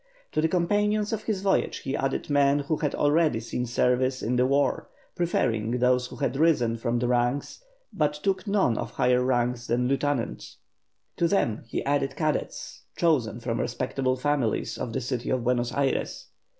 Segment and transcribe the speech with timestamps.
[0.31, 4.35] To the companions of his voyage he added men who had already seen service in
[4.35, 9.23] the war, preferring those who had risen from the ranks, but took none of higher
[9.23, 10.55] rank than lieutenant.
[11.17, 16.29] To them he added cadets, chosen from respectable families of the city of Buenos Ayres.